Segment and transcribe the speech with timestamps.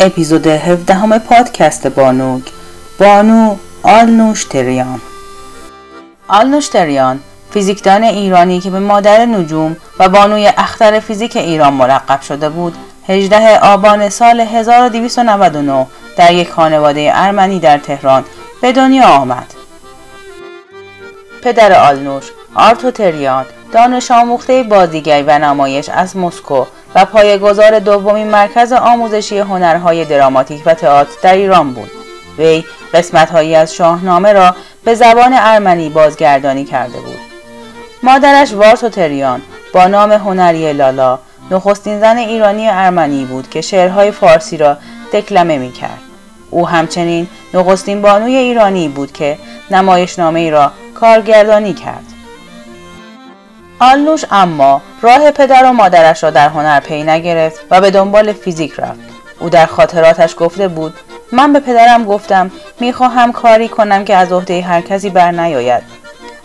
[0.00, 2.42] اپیزود 17 همه پادکست بانوک
[2.98, 5.00] بانو آلنوش تریان
[6.28, 7.20] آلنوش تریان
[7.50, 12.74] فیزیکدان ایرانی که به مادر نجوم و بانوی اختر فیزیک ایران مرقب شده بود
[13.08, 15.86] 18 آبان سال 1299
[16.16, 18.24] در یک خانواده ارمنی در تهران
[18.62, 19.54] به دنیا آمد.
[21.42, 22.24] پدر آلنوش
[22.54, 26.64] آرتو تریان دانش آموخته بازیگری و نمایش از مسکو
[26.94, 31.90] و پایه‌گذار دومین مرکز آموزشی هنرهای دراماتیک و تئاتر در ایران بود.
[32.38, 37.18] وی قسمتهایی از شاهنامه را به زبان ارمنی بازگردانی کرده بود.
[38.02, 41.18] مادرش وارتو تریان با نام هنری لالا
[41.50, 44.76] نخستین زن ایرانی ارمنی بود که شعرهای فارسی را
[45.12, 46.00] دکلمه می کرد.
[46.50, 49.38] او همچنین نخستین بانوی ایرانی بود که
[49.70, 52.04] نمایشنامه ای را کارگردانی کرد.
[53.80, 58.74] آلنوش اما راه پدر و مادرش را در هنر پی نگرفت و به دنبال فیزیک
[58.78, 59.00] رفت.
[59.40, 60.94] او در خاطراتش گفته بود
[61.32, 65.82] من به پدرم گفتم می‌خواهم کاری کنم که از عهده هر کسی بر نیاید.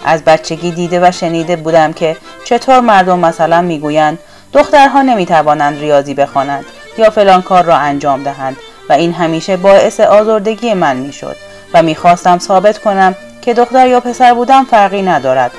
[0.06, 4.20] از بچگی دیده و شنیده بودم که چطور مردم مثلا می‌گویند
[4.54, 6.66] دخترها نمی‌توانند ریاضی بخوانند
[6.98, 8.58] یا فلان کار را انجام دهند
[8.90, 11.36] و این همیشه باعث آزردگی من می‌شد
[11.74, 15.52] و می‌خواستم ثابت کنم که دختر یا پسر بودن فرقی ندارد.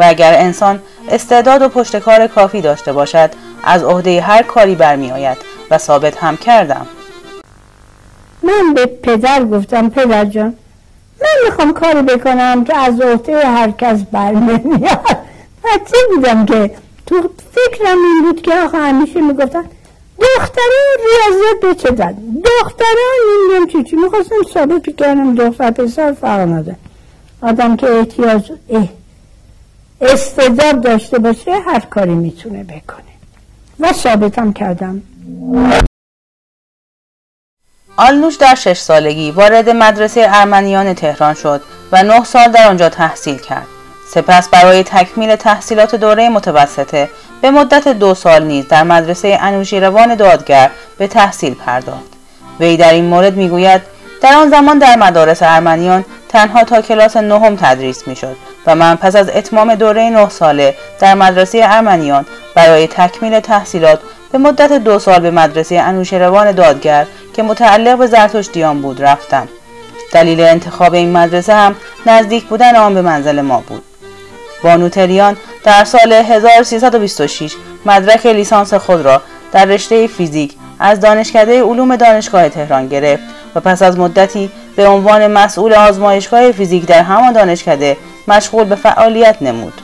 [0.00, 3.30] و اگر انسان استعداد و پشتکار کافی داشته باشد
[3.64, 5.38] از عهده هر کاری برمیآید
[5.70, 6.86] و ثابت هم کردم.
[8.42, 10.54] من به پدر گفتم پدر جان
[11.20, 15.06] من می‌خوام کاری بکنم که از عهده هر کس برنمیاد
[15.64, 16.70] بچه بودم که
[17.06, 19.64] تو فکرم این بود که آخه همیشه می‌گفتن
[20.18, 23.96] دختران ریاضیات به چه دن دختران نمی‌دونم چی چی.
[23.96, 26.76] می‌خواستم ثابت کردم دختر پسر فرق نداره
[27.42, 28.52] آدم که احتیاج
[30.00, 33.04] استعداد داشته باشه هر کاری می‌تونه بکنه.
[33.80, 35.02] و ثابتم کردم.
[37.96, 41.60] آلنوش در شش سالگی وارد مدرسه ارمنیان تهران شد
[41.92, 43.66] و نه سال در آنجا تحصیل کرد.
[44.14, 47.08] سپس برای تکمیل تحصیلات دوره متوسطه
[47.42, 52.12] به مدت دو سال نیز در مدرسه انوشیروان دادگر به تحصیل پرداخت.
[52.60, 53.82] وی در این مورد می‌گوید
[54.22, 58.36] در آن زمان در مدارس ارمنیان تنها تا کلاس نهم تدریس می‌شد.
[58.66, 64.00] و من پس از اتمام دوره نه ساله در مدرسه ارمنیان برای تکمیل تحصیلات
[64.32, 69.48] به مدت دو سال به مدرسه انوشیروان دادگر که متعلق به زرتشتیان بود رفتم.
[70.12, 71.76] دلیل انتخاب این مدرسه هم
[72.06, 73.82] نزدیک بودن آن به منزل ما بود.
[74.62, 77.52] بانوتریان در سال 1326
[77.86, 79.22] مدرک لیسانس خود را
[79.52, 83.22] در رشته فیزیک از دانشکده علوم دانشگاه تهران گرفت
[83.54, 87.96] و پس از مدتی به عنوان مسئول آزمایشگاه فیزیک در همان دانشکده
[88.28, 89.74] مشغول به فعالیت نمود.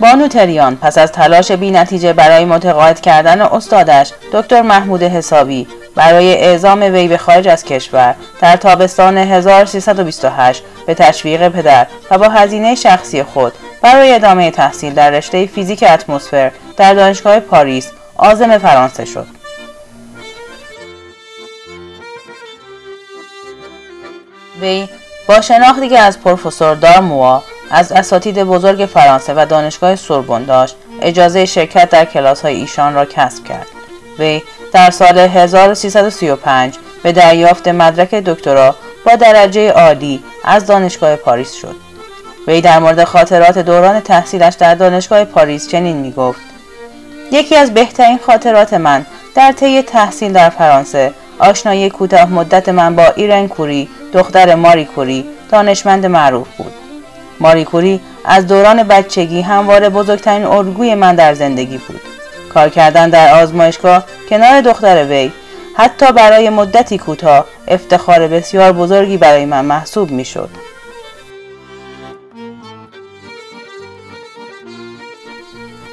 [0.00, 5.66] بانو تریان پس از تلاش بی نتیجه برای متقاعد کردن استادش دکتر محمود حسابی
[5.96, 12.28] برای اعزام وی به خارج از کشور در تابستان 1328 به تشویق پدر و با
[12.28, 13.52] هزینه شخصی خود
[13.82, 19.26] برای ادامه تحصیل در رشته فیزیک اتمسفر در دانشگاه پاریس عازم فرانسه شد.
[24.60, 24.88] وی
[25.26, 31.46] با شناختی که از پروفسور دارموا از اساتید بزرگ فرانسه و دانشگاه سوربن داشت اجازه
[31.46, 33.66] شرکت در کلاس های ایشان را کسب کرد.
[34.18, 41.76] وی در سال 1335 به دریافت مدرک دکترا با درجه عالی از دانشگاه پاریس شد.
[42.46, 46.40] وی در مورد خاطرات دوران تحصیلش در دانشگاه پاریس چنین می گفت
[47.32, 51.12] یکی از بهترین خاطرات من در طی تحصیل در فرانسه
[51.42, 56.72] آشنایی کوتاه مدت من با ایرن کوری دختر ماری کوری دانشمند معروف بود
[57.40, 62.00] ماری کوری از دوران بچگی همواره بزرگترین الگوی من در زندگی بود
[62.54, 65.32] کار کردن در آزمایشگاه کنار دختر وی
[65.76, 70.48] حتی برای مدتی کوتاه افتخار بسیار بزرگی برای من محسوب می‌شد.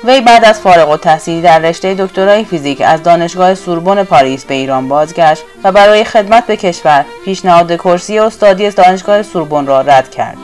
[0.04, 4.88] وی بعد از فارغ التحصیلی در رشته دکترای فیزیک از دانشگاه سوربن پاریس به ایران
[4.88, 10.38] بازگشت و برای خدمت به کشور پیشنهاد کرسی استادی دانشگاه سوربن را رد کرد.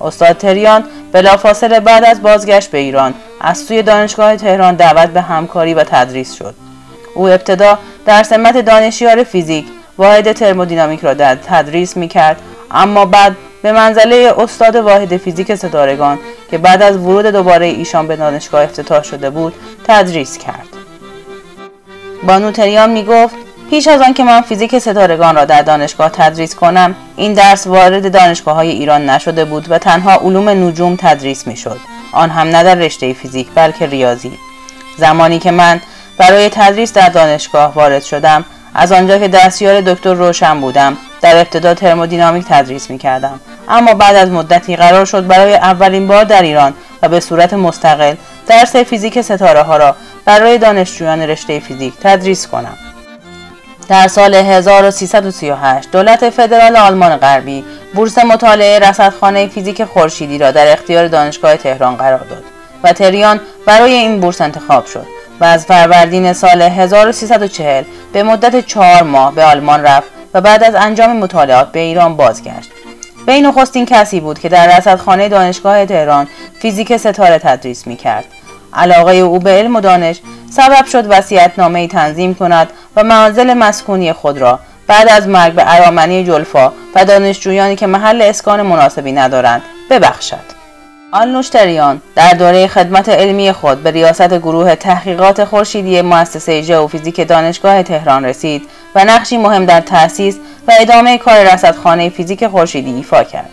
[0.00, 5.74] استاد تریان بلافاصله بعد از بازگشت به ایران از سوی دانشگاه تهران دعوت به همکاری
[5.74, 6.54] و تدریس شد.
[7.14, 9.66] او ابتدا در سمت دانشیار فیزیک
[9.98, 16.18] واحد ترمودینامیک را در تدریس می کرد اما بعد به منزله استاد واحد فیزیک ستارگان
[16.52, 19.54] که بعد از ورود دوباره ایشان به دانشگاه افتتاح شده بود
[19.84, 20.68] تدریس کرد.
[22.22, 23.34] بانو تریان می گفت
[23.70, 28.12] پیش از آن که من فیزیک ستارگان را در دانشگاه تدریس کنم این درس وارد
[28.12, 31.78] دانشگاه های ایران نشده بود و تنها علوم نجوم تدریس می شد
[32.12, 34.38] آن هم نه در رشته فیزیک بلکه ریاضی.
[34.98, 35.80] زمانی که من
[36.18, 38.44] برای تدریس در دانشگاه وارد شدم
[38.74, 44.16] از آنجا که دستیار دکتر روشن بودم در ابتدا ترمودینامیک تدریس می کردم اما بعد
[44.16, 48.14] از مدتی قرار شد برای اولین بار در ایران و به صورت مستقل
[48.46, 52.76] درس فیزیک ستاره ها را برای دانشجویان رشته فیزیک تدریس کنم.
[53.88, 57.64] در سال 1338 دولت فدرال آلمان غربی
[57.94, 62.44] بورس مطالعه رصدخانه فیزیک خورشیدی را در اختیار دانشگاه تهران قرار داد
[62.82, 65.06] و تریان برای این بورس انتخاب شد
[65.40, 70.74] و از فروردین سال 1340 به مدت چهار ماه به آلمان رفت و بعد از
[70.74, 72.70] انجام مطالعات به ایران بازگشت.
[73.26, 76.28] وی نخستین کسی بود که در رصدخانه دانشگاه تهران
[76.60, 78.24] فیزیک ستاره تدریس می کرد.
[78.74, 80.20] علاقه او به علم و دانش
[80.50, 86.24] سبب شد وسیعتنامه تنظیم کند و منازل مسکونی خود را بعد از مرگ به ارامنی
[86.24, 90.62] جلفا و دانشجویانی که محل اسکان مناسبی ندارند ببخشد.
[91.12, 98.24] آلنوشتریان در دوره خدمت علمی خود به ریاست گروه تحقیقات خورشیدی مؤسسه ژئوفیزیک دانشگاه تهران
[98.24, 103.50] رسید و نقشی مهم در تأسیس و ادامه کار رصدخانه فیزیک خورشیدی ایفا کرد.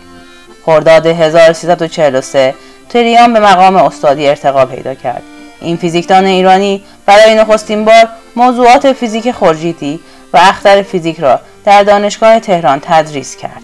[0.66, 2.54] خرداد 1343
[2.88, 5.22] تریان به مقام استادی ارتقا پیدا کرد.
[5.60, 10.00] این فیزیکدان ایرانی برای نخستین بار موضوعات فیزیک خورشیدی
[10.32, 13.62] و اختر فیزیک را در دانشگاه تهران تدریس کرد.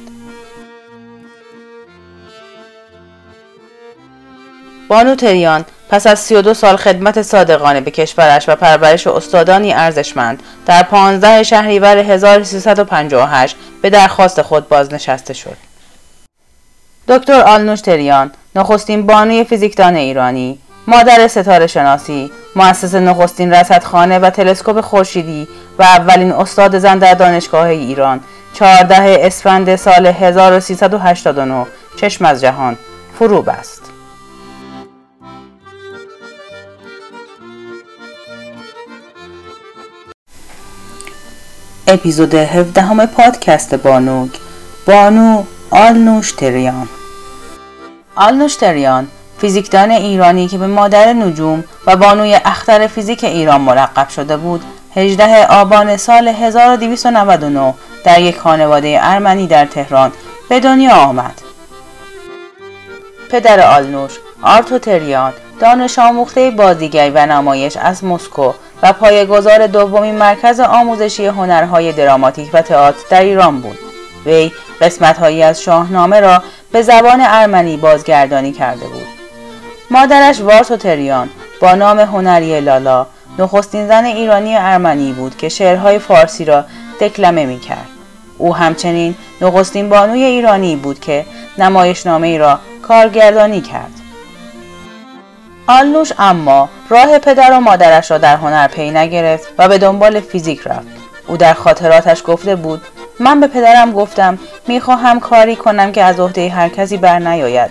[4.89, 10.83] بانو تریان پس از 32 سال خدمت صادقانه به کشورش و پرورش استادانی ارزشمند در
[10.83, 15.57] 15 شهریور 1358 به درخواست خود بازنشسته شد.
[17.09, 24.81] دکتر آلنوش تریان نخستین بانوی فیزیکدان ایرانی مادر ستاره شناسی مؤسس نخستین رصدخانه و تلسکوپ
[24.81, 25.49] خورشیدی
[25.79, 28.21] و اولین استاد زن در دانشگاه ایران
[28.55, 31.67] 14 اسفند سال 1389
[31.97, 32.79] چشم از جهان
[33.19, 33.86] فرو بست
[41.89, 44.31] اپیزود 17 همه پادکست بانوک
[44.87, 46.89] بانو آلنوش تریان
[48.17, 54.37] آلنوش تریان فیزیکدان ایرانی که به مادر نجوم و بانوی اختر فیزیک ایران مرقب شده
[54.37, 54.65] بود
[54.97, 57.75] 18 آبان سال 1299
[58.05, 60.13] در یک خانواده ارمنی در تهران
[60.49, 61.41] به دنیا آمد.
[63.31, 64.13] پدر آلنوش
[64.43, 71.93] آرتو تریان دانش آموخته بازیگری و نمایش از مسکو و پایه‌گذار دومین مرکز آموزشی هنرهای
[71.93, 73.79] دراماتیک و تئاتر در ایران بود.
[74.27, 76.43] وی قسمتهایی از شاهنامه را
[76.73, 79.07] به زبان ارمنی بازگردانی کرده بود.
[79.91, 81.29] مادرش وارتو تریان
[81.61, 83.07] با نام هنری لالا
[83.39, 86.65] نخستین زن ایرانی ارمنی بود که شعرهای فارسی را
[87.01, 87.89] دکلمه می کرد.
[88.39, 91.27] او همچنین نخستین بانوی ایرانی بود که
[91.59, 94.06] نمایشنامه ای را کارگردانی کرد.
[95.69, 100.61] آلنوش اما راه پدر و مادرش را در هنر پی نگرفت و به دنبال فیزیک
[100.67, 100.87] رفت.
[101.27, 102.83] او در خاطراتش گفته بود
[103.21, 107.71] من به پدرم گفتم می‌خواهم کاری کنم که از عهده هر کسی بر نیاید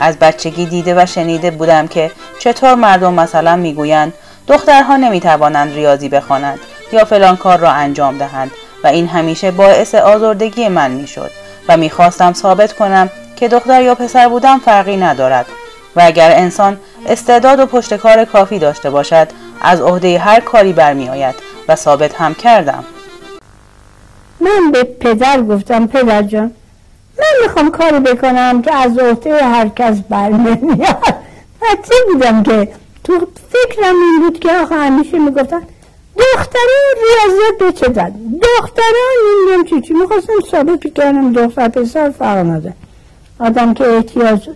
[0.00, 2.10] از بچگی دیده و شنیده بودم که
[2.40, 4.14] چطور مردم مثلا می‌گویند
[4.46, 6.58] دخترها نمی‌توانند ریاضی بخوانند
[6.92, 8.50] یا فلان کار را انجام دهند
[8.84, 11.30] و این همیشه باعث آزردگی من می‌شد
[11.68, 15.46] و می‌خواستم ثابت کنم که دختر یا پسر بودن فرقی ندارد
[15.98, 19.28] و اگر انسان استعداد و پشتکار کافی داشته باشد
[19.60, 21.34] از عهده هر کاری برمیآید
[21.68, 22.84] و ثابت هم کردم.
[24.40, 26.52] من به پدر گفتم پدر جان
[27.18, 31.14] من می‌خوام کاری بکنم که از عهده هر کس برنمیاد
[31.60, 32.68] چه بودم که
[33.04, 35.62] تو فکرم این بود که آخه همیشه می‌گفتن
[36.16, 39.94] دختران ریاضیات به چه زد دختران نمی‌دونم چی چی.
[39.94, 42.72] می‌خواستم ثابت کنم دختر پسر فرق
[43.40, 44.48] آدم که احتیاج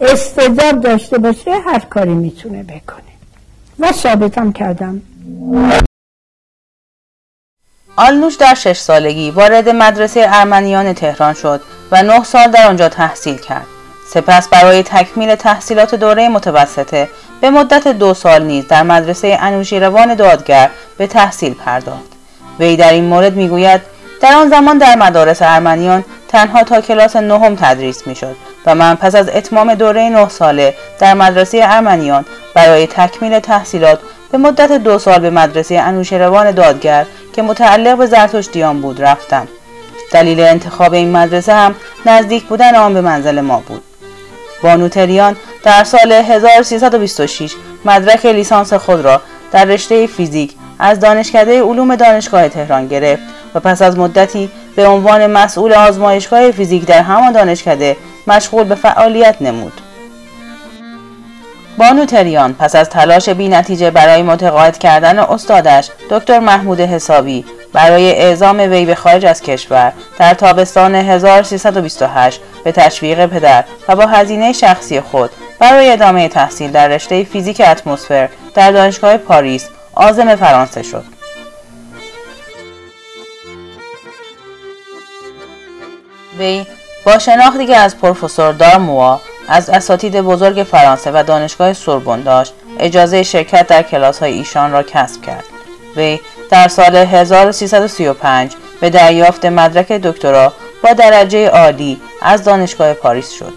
[0.00, 3.02] استعداد داشته باشه هر کاری می‌تونه بکنه
[3.78, 5.02] و ثابتم کردم
[7.96, 11.60] آلنوش در شش سالگی وارد مدرسه ارمنیان تهران شد
[11.92, 13.66] و نه سال در آنجا تحصیل کرد.
[14.08, 17.08] سپس برای تکمیل تحصیلات دوره متوسطه
[17.40, 22.12] به مدت دو سال نیز در مدرسه انوشیروان دادگر به تحصیل پرداخت.
[22.58, 23.80] وی در این مورد می‌گوید
[24.20, 28.36] در آن زمان در مدارس ارمنیان تنها تا کلاس نهم تدریس می‌شد
[28.66, 32.24] و من پس از اتمام دوره نه ساله در مدرسه ارمنیان
[32.54, 34.00] برای تکمیل تحصیلات
[34.32, 39.48] به مدت دو سال به مدرسه انوشیروان دادگر که متعلق به زرتشتیان بود رفتم.
[40.12, 41.74] دلیل انتخاب این مدرسه هم
[42.06, 43.82] نزدیک بودن آن به منزل ما بود.
[44.62, 47.52] بانوتریان در سال 1326
[47.84, 49.20] مدرک لیسانس خود را
[49.52, 53.22] در رشته فیزیک از دانشکده علوم دانشگاه تهران گرفت
[53.54, 57.96] و پس از مدتی به عنوان مسئول آزمایشگاه فیزیک در همان دانشکده
[58.26, 59.72] مشغول به فعالیت نمود
[61.78, 68.10] بانو تریان پس از تلاش بی نتیجه برای متقاعد کردن استادش دکتر محمود حسابی برای
[68.10, 74.52] اعزام وی به خارج از کشور در تابستان 1328 به تشویق پدر و با هزینه
[74.52, 81.04] شخصی خود برای ادامه تحصیل در رشته فیزیک اتمسفر در دانشگاه پاریس عازم فرانسه شد.
[86.38, 86.66] وی
[87.04, 93.22] با شناختی که از پروفسور دارموا از اساتید بزرگ فرانسه و دانشگاه سوربن داشت اجازه
[93.22, 95.44] شرکت در کلاس های ایشان را کسب کرد.
[95.96, 100.52] وی در سال 1335 به دریافت مدرک دکترا
[100.82, 103.52] با درجه عالی از دانشگاه پاریس شد.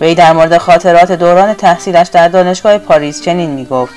[0.00, 3.94] وی در مورد خاطرات دوران تحصیلش در دانشگاه پاریس چنین می گفت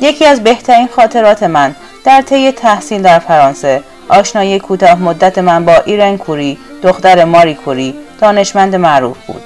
[0.00, 5.76] یکی از بهترین خاطرات من در طی تحصیل در فرانسه آشنایی کوتاه مدت من با
[5.84, 9.42] ایرن کوری دختر ماری کوری دانشمند معروف بود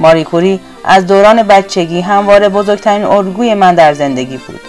[0.00, 4.60] ماری کوری از دوران بچگی همواره بزرگترین الگوی من در زندگی بود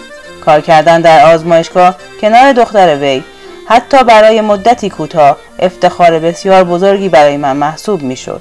[0.44, 3.22] کار کردن در آزمایشگاه کنار دختر وی
[3.68, 8.40] حتی برای مدتی کوتاه افتخار بسیار بزرگی برای من محسوب می‌شد.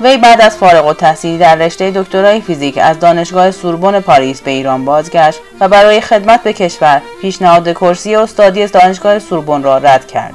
[0.00, 4.84] وی بعد از فارغ التحصیلی در رشته دکترای فیزیک از دانشگاه سوربن پاریس به ایران
[4.84, 10.34] بازگشت و برای خدمت به کشور پیشنهاد کرسی استادی دانشگاه سوربن را رد کرد.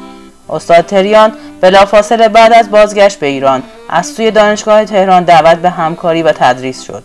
[0.49, 6.23] استاد تریان بلافاصله بعد از بازگشت به ایران از سوی دانشگاه تهران دعوت به همکاری
[6.23, 7.03] و تدریس شد.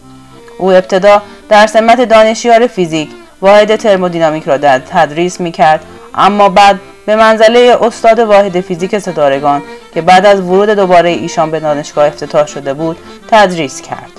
[0.59, 3.11] او ابتدا در سمت دانشیار فیزیک
[3.43, 5.85] واحد ترمودینامیک را در تدریس می کرد
[6.15, 9.63] اما بعد به منزله استاد واحد فیزیک ستارگان
[9.95, 12.97] که بعد از ورود دوباره ایشان به دانشگاه افتتاح شده بود
[13.29, 14.11] تدریس کرد.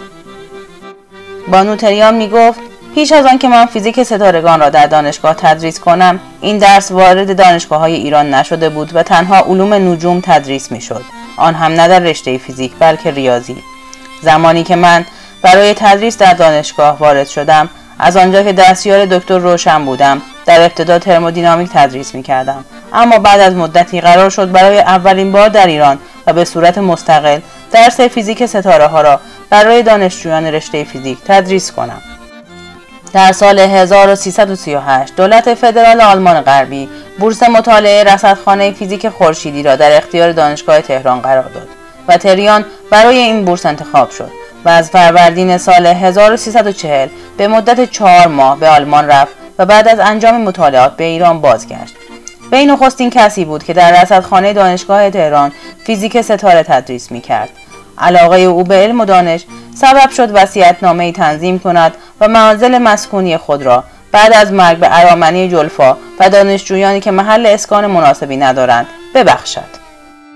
[1.47, 2.59] بانو تریان می گفت
[2.95, 7.37] پیش از آن که من فیزیک ستارگان را در دانشگاه تدریس کنم این درس وارد
[7.37, 11.03] دانشگاه های ایران نشده بود و تنها علوم نجوم تدریس می شد
[11.37, 13.63] آن هم نه در رشته فیزیک بلکه ریاضی.
[14.21, 15.05] زمانی که من
[15.41, 20.99] برای تدریس در دانشگاه وارد شدم از آنجا که دستیار دکتر روشن بودم در ابتدا
[20.99, 25.99] ترمودینامیک تدریس می کردم اما بعد از مدتی قرار شد برای اولین بار در ایران
[26.27, 27.39] و به صورت مستقل
[27.71, 32.01] درس فیزیک ستاره ها را برای دانشجویان رشته فیزیک تدریس کنم.
[33.13, 36.89] در سال 1338 دولت فدرال آلمان غربی
[37.19, 41.67] بورس مطالعه رصدخانه فیزیک خورشیدی را در اختیار دانشگاه تهران قرار داد
[42.07, 44.31] و تریان برای این بورس انتخاب شد
[44.65, 49.99] و از فروردین سال 1340 به مدت چهار ماه به آلمان رفت و بعد از
[49.99, 51.96] انجام مطالعات به ایران بازگشت.
[52.51, 55.51] وی نخستین کسی بود که در رصدخانه دانشگاه تهران
[55.85, 57.49] فیزیک ستاره تدریس می کرد.
[57.97, 63.63] علاقه او به علم و دانش سبب شد وسیعتنامه تنظیم کند و منازل مسکونی خود
[63.63, 69.87] را بعد از مرگ به ارامنی جلفا و دانشجویانی که محل اسکان مناسبی ندارند ببخشد.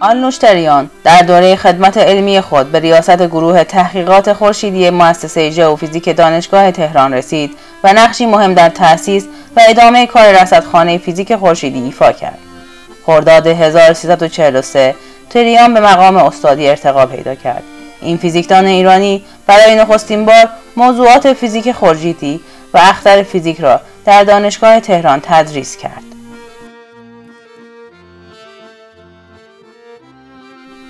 [0.01, 7.13] آلنوشتریان در دوره خدمت علمی خود به ریاست گروه تحقیقات خورشیدی مؤسسه ژئوفیزیک دانشگاه تهران
[7.13, 12.37] رسید و نقشی مهم در تأسیس و ادامه کار رصدخانه فیزیک خورشیدی ایفا کرد.
[13.05, 14.95] خرداد 1343
[15.29, 17.63] تریان به مقام استادی ارتقا پیدا کرد.
[18.01, 22.41] این فیزیکدان ایرانی برای نخستین بار موضوعات فیزیک خورشیدی
[22.73, 26.03] و اختر فیزیک را در دانشگاه تهران تدریس کرد.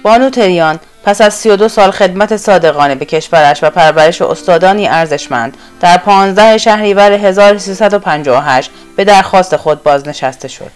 [0.03, 5.97] بانو تریان پس از 32 سال خدمت صادقانه به کشورش و پرورش استادانی ارزشمند در
[5.97, 10.71] 15 شهریور 1358 به درخواست خود بازنشسته شد.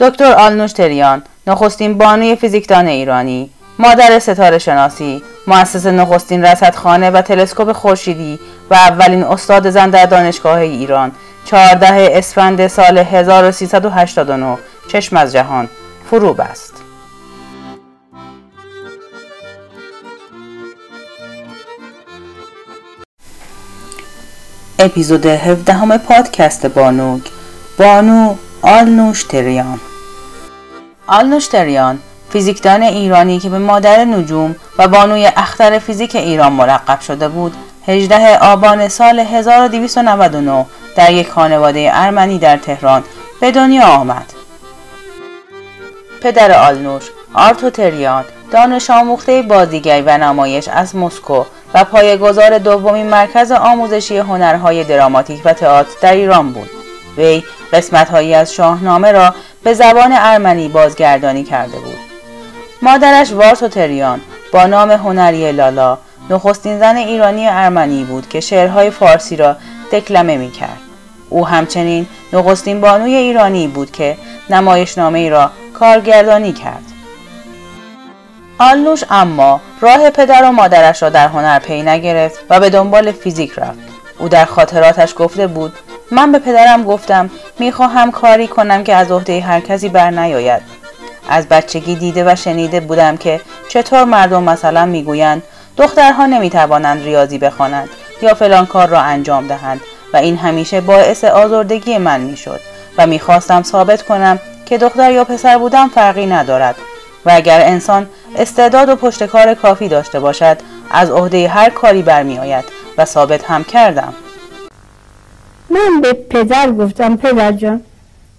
[0.00, 7.72] دکتر آلنوش تریان نخستین بانوی فیزیکدان ایرانی مادر ستاره شناسی مؤسس نخستین رصدخانه و تلسکوپ
[7.72, 8.38] خورشیدی
[8.70, 11.12] و اولین استاد زن در دانشگاه ایران
[11.44, 14.58] 14 اسفند سال 1389
[14.92, 15.68] چشم از جهان
[16.10, 16.77] فرو بست
[24.80, 27.22] اپیزود 17 همه پادکست بانوک
[27.78, 29.80] بانو آلنوش تریان
[31.06, 31.98] آلنوش تریان
[32.32, 37.54] فیزیکدان ایرانی که به مادر نجوم و بانوی اختر فیزیک ایران مرقب شده بود
[37.86, 40.66] 18 آبان سال 1299
[40.96, 43.04] در یک خانواده ارمنی در تهران
[43.40, 44.32] به دنیا آمد.
[46.20, 47.04] پدر آلنوش
[47.34, 51.44] آرتو تریان دانش آموخته بازیگری و نمایش از مسکو
[51.74, 56.70] و پایگزار دومین مرکز آموزشی هنرهای دراماتیک و تئاتر در ایران بود.
[57.18, 59.34] وی قسمتهایی از شاهنامه را
[59.64, 61.98] به زبان ارمنی بازگردانی کرده بود.
[62.82, 64.20] مادرش وارتو تریان
[64.52, 65.98] با نام هنری لالا
[66.30, 69.56] نخستین زن ایرانی ارمنی بود که شعرهای فارسی را
[69.92, 70.78] دکلمه می کرد.
[71.30, 74.16] او همچنین نخستین بانوی ایرانی بود که
[74.50, 76.87] نمایشنامه ای را کارگردانی کرد.
[78.60, 83.52] آلنوش اما راه پدر و مادرش را در هنر پی نگرفت و به دنبال فیزیک
[83.58, 83.78] رفت.
[84.18, 85.72] او در خاطراتش گفته بود
[86.10, 90.62] من به پدرم گفتم می‌خواهم کاری کنم که از عهده هر کسی بر نیاید.
[91.28, 95.42] از بچگی دیده و شنیده بودم که چطور مردم مثلا می‌گویند
[95.76, 97.88] دخترها نمی‌توانند ریاضی بخوانند
[98.22, 99.80] یا فلان کار را انجام دهند
[100.12, 102.60] و این همیشه باعث آزردگی من می‌شد
[102.98, 106.76] و می‌خواستم ثابت کنم که دختر یا پسر بودن فرقی ندارد.
[107.28, 108.06] و اگر انسان
[108.36, 110.58] استعداد و پشتکار کافی داشته باشد
[110.90, 112.64] از عهده هر کاری برمیآید
[112.98, 114.14] و ثابت هم کردم.
[115.70, 117.82] من به پدر گفتم پدر جان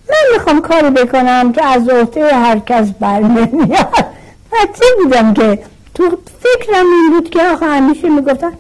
[0.10, 4.06] من می‌خوام کاری بکنم که از عهده هر کس برنمیاد
[4.52, 5.60] چه بودم که
[5.96, 8.52] تو فکرم این بود که آخه همیشه می‌گفتن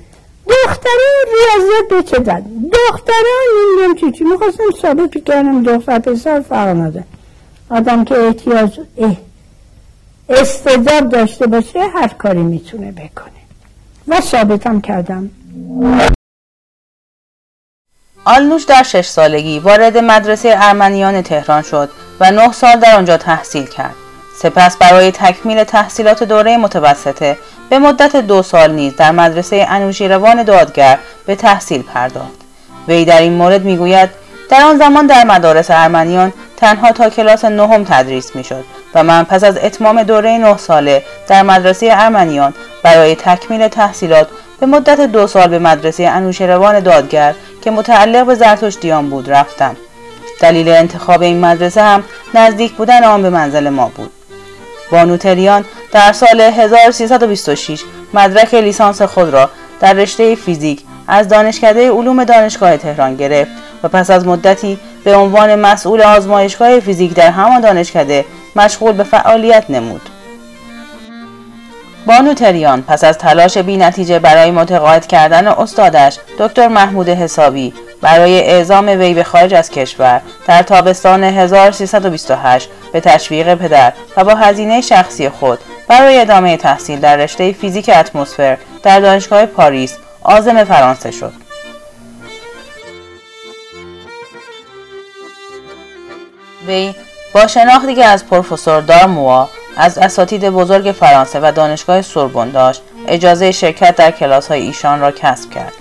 [0.47, 2.19] دختران ریاضیات به چه
[2.71, 4.23] دختران نمی‌دونم چی چی.
[4.23, 7.05] می‌خواستم ثابت کنم دختر پسر فرق نداره
[7.69, 8.79] آدم که احتیاج
[10.29, 13.31] استعداد داشته باشه هر کاری می‌تونه بکنه
[14.07, 15.29] و ثابتم کردم
[18.25, 23.65] آلنوش در شش سالگی وارد مدرسه ارمنیان تهران شد و نه سال در آنجا تحصیل
[23.65, 23.95] کرد.
[24.41, 27.37] سپس برای تکمیل تحصیلات دوره متوسطه
[27.69, 32.41] به مدت دو سال نیز در مدرسه انوشیروان دادگر به تحصیل پرداخت.
[32.87, 34.09] وی در این مورد می‌گوید
[34.49, 38.65] در آن زمان در مدارس ارمنیان تنها تا کلاس نهم تدریس می‌شد
[38.95, 42.53] و من پس از اتمام دوره نه ساله در مدرسه ارمنیان
[42.83, 44.27] برای تکمیل تحصیلات
[44.59, 49.75] به مدت دو سال به مدرسه انوشیروان دادگر که متعلق به زرتشتیان بود رفتم.
[50.39, 52.03] دلیل انتخاب این مدرسه هم
[52.33, 54.11] نزدیک بودن آن به منزل ما بود.
[54.91, 57.81] بانوتریان در سال 1326
[58.13, 63.51] مدرک لیسانس خود را در رشته فیزیک از دانشکده علوم دانشگاه تهران گرفت
[63.83, 68.25] و پس از مدتی به عنوان مسئول آزمایشگاه فیزیک در همان دانشکده
[68.55, 70.01] مشغول به فعالیت نمود.
[72.05, 78.39] بانو تریان پس از تلاش بی نتیجه برای متقاعد کردن استادش دکتر محمود حسابی برای
[78.39, 84.81] اعزام وی به خارج از کشور در تابستان 1328 به تشویق پدر و با هزینه
[84.81, 91.33] شخصی خود برای ادامه تحصیل در رشته فیزیک اتمسفر در دانشگاه پاریس آزم فرانسه شد.
[96.67, 96.93] وی
[97.33, 103.51] با شناختی که از پروفسور دارموا از اساتید بزرگ فرانسه و دانشگاه سوربن داشت اجازه
[103.51, 105.73] شرکت در کلاس های ایشان را کسب کرد.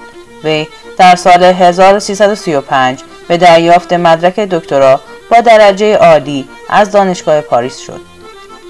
[0.45, 8.01] وی در سال 1335 به دریافت مدرک دکترا با درجه عالی از دانشگاه پاریس شد.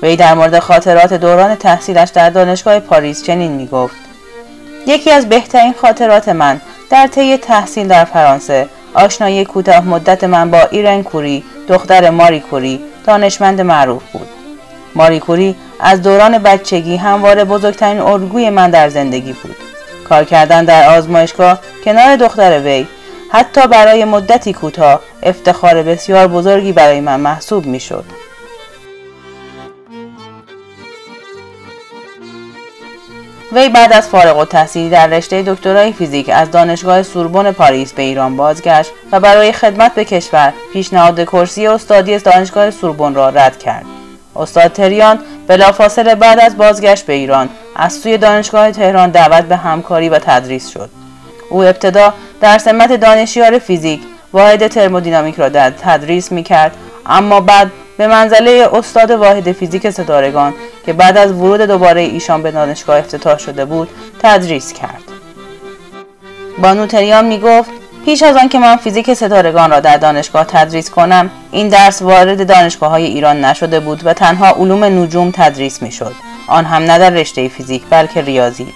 [0.02, 3.96] وی در مورد خاطرات دوران تحصیلش در دانشگاه پاریس چنین می گفت
[4.86, 6.60] یکی از بهترین خاطرات من
[6.90, 12.80] در طی تحصیل در فرانسه آشنایی کوتاه مدت من با ایرن کوری دختر ماری کوری
[13.06, 14.28] دانشمند معروف بود
[14.94, 19.56] ماری کوری از دوران بچگی همواره بزرگترین الگوی من در زندگی بود
[20.08, 22.86] کار کردن در آزمایشگاه کنار دختر وی
[23.30, 28.04] حتی برای مدتی کوتاه افتخار بسیار بزرگی برای من محسوب می‌شد.
[33.52, 38.36] وی بعد از فارغ التحصیلی در رشته دکترای فیزیک از دانشگاه سوربن پاریس به ایران
[38.36, 43.84] بازگشت و برای خدمت به کشور پیشنهاد کرسی استادی دانشگاه سوربن را رد کرد.
[44.36, 50.08] استاد تریان بلافاصله بعد از بازگشت به ایران از سوی دانشگاه تهران دعوت به همکاری
[50.08, 50.90] و تدریس شد.
[51.50, 54.00] او ابتدا در سمت دانشیار فیزیک
[54.32, 60.54] واحد ترمودینامیک را در تدریس می کرد اما بعد به منزله استاد واحد فیزیک ستارگان
[60.86, 63.88] که بعد از ورود دوباره ایشان به دانشگاه افتتاح شده بود
[64.22, 65.02] تدریس کرد.
[66.58, 67.70] بانو تریان می گفت
[68.04, 72.48] پیش از آن که من فیزیک ستارگان را در دانشگاه تدریس کنم این درس وارد
[72.48, 76.14] دانشگاه های ایران نشده بود و تنها علوم نجوم تدریس می شد
[76.48, 78.66] آن هم نه در رشته فیزیک بلکه ریاضی.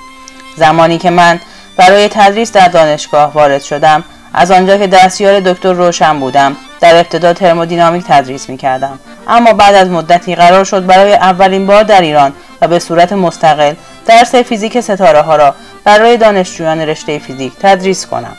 [0.57, 1.41] زمانی که من
[1.77, 4.05] برای تدریس در دانشگاه وارد شدم
[4.35, 9.75] از آنجا که دستیار دکتر روشن بودم در ابتدا ترمودینامیک تدریس می کردم اما بعد
[9.75, 13.75] از مدتی قرار شد برای اولین بار در ایران و به صورت مستقل
[14.07, 15.55] درس فیزیک ستاره ها را
[15.85, 18.37] برای دانشجویان رشته فیزیک تدریس کنم.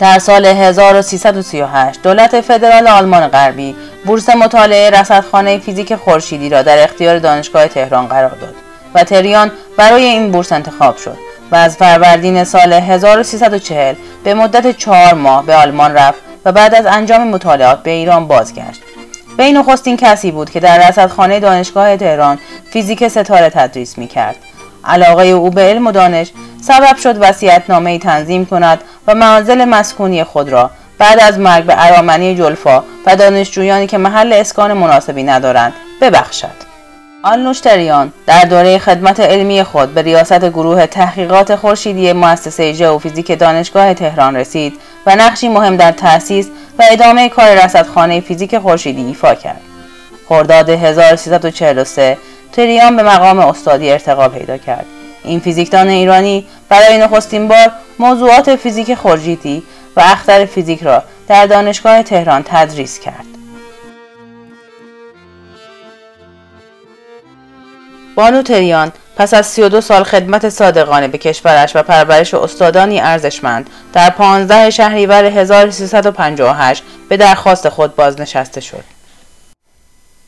[0.00, 7.18] در سال 1338 دولت فدرال آلمان غربی بورس مطالعه رصدخانه فیزیک خورشیدی را در اختیار
[7.18, 8.54] دانشگاه تهران قرار داد
[8.94, 11.16] و تریان برای این بورس انتخاب شد
[11.50, 16.86] و از فروردین سال 1340 به مدت چهار ماه به آلمان رفت و بعد از
[16.86, 18.83] انجام مطالعات به ایران بازگشت.
[19.38, 22.38] وی نخستین کسی بود که در رصدخانه دانشگاه تهران
[22.70, 24.36] فیزیک ستاره تدریس می کرد
[24.84, 30.48] علاقه او به علم و دانش سبب شد وصیت‌نامه تنظیم کند و منازل مسکونی خود
[30.48, 36.74] را بعد از مرگ به ارامنی جلفا و دانشجویانی که محل اسکان مناسبی ندارند ببخشد.
[37.22, 44.36] آلنوشتریان در دوره خدمت علمی خود به ریاست گروه تحقیقات خورشیدی مؤسسه ژئوفیزیک دانشگاه تهران
[44.36, 49.60] رسید و نقشی مهم در تأسیس و ادامه کار رصدخانه فیزیک خورشیدی ایفا کرد.
[50.28, 52.18] خرداد 1343
[52.52, 54.86] تریان به مقام استادی ارتقا پیدا کرد.
[55.24, 59.62] این فیزیکدان ایرانی برای نخستین بار موضوعات فیزیک خورشیدی
[59.96, 63.24] و اختر فیزیک را در دانشگاه تهران تدریس کرد.
[68.14, 74.10] بانو تریان پس از 32 سال خدمت صادقانه به کشورش و پرورش استادانی ارزشمند در
[74.10, 78.84] 15 شهریور 1358 به درخواست خود بازنشسته شد.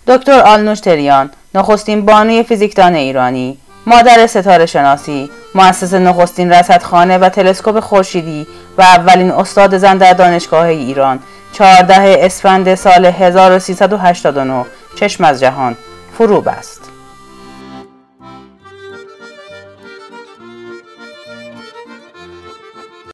[0.06, 7.80] دکتر آلنوش تریان نخستین بانوی فیزیکدان ایرانی مادر ستاره شناسی مؤسس نخستین رصدخانه و تلسکوپ
[7.80, 8.46] خورشیدی
[8.78, 11.18] و اولین استاد زن در دانشگاه ایران
[11.52, 14.66] 14 اسفند سال 1389
[15.00, 15.76] چشم از جهان
[16.18, 16.85] فرو بست